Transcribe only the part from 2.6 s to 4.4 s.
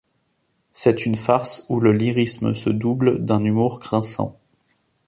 double d'un humour grinçant.